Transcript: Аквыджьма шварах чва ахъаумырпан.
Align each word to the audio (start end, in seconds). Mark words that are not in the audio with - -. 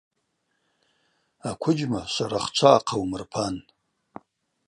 Аквыджьма 1.49 2.01
шварах 2.13 2.45
чва 2.55 2.71
ахъаумырпан. 2.77 3.55